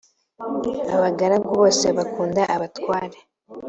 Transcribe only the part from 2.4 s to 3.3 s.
abatware.